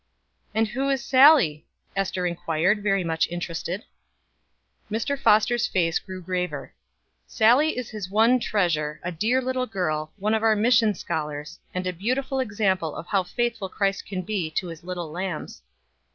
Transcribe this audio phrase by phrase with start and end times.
[0.55, 3.83] "And who is Sallie?" Ester inquired, very much interested.
[4.89, 5.15] Mr.
[5.15, 6.73] Foster's face grew graver.
[7.27, 11.85] "Sallie is his one treasure, a dear little girl, one of our mission scholars, and
[11.85, 15.61] a beautiful example of how faithful Christ can be to his little lambs."